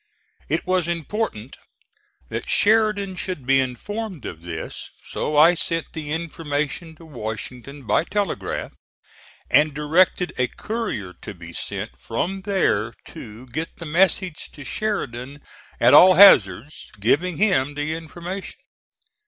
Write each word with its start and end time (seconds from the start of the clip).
It 0.49 0.65
was 0.65 0.87
important 0.87 1.57
that 2.29 2.49
Sheridan 2.49 3.17
should 3.17 3.45
be 3.45 3.59
informed 3.59 4.25
of 4.25 4.41
this, 4.41 4.89
so 5.03 5.37
I 5.37 5.53
sent 5.53 5.93
the 5.93 6.11
information 6.11 6.95
to 6.95 7.05
Washington 7.05 7.83
by 7.85 8.05
telegraph, 8.05 8.73
and 9.51 9.75
directed 9.75 10.33
a 10.39 10.47
courier 10.47 11.13
to 11.21 11.35
be 11.35 11.53
sent 11.53 11.99
from 11.99 12.41
there 12.45 12.95
to 13.09 13.45
get 13.45 13.75
the 13.77 13.85
message 13.85 14.49
to 14.53 14.65
Sheridan 14.65 15.43
at 15.79 15.93
all 15.93 16.15
hazards, 16.15 16.91
giving 16.99 17.37
him 17.37 17.75
the 17.75 17.93
information. 17.93 18.55